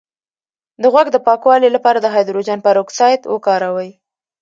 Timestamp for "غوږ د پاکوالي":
0.93-1.69